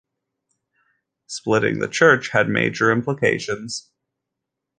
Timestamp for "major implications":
2.49-3.91